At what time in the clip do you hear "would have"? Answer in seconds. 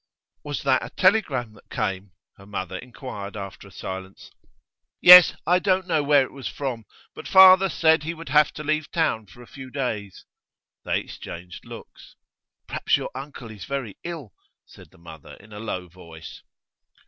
8.15-8.51